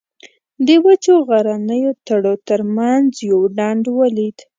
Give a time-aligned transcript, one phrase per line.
[0.65, 4.37] د وچو غرنیو تړو تر منځ یو ډنډ ولید.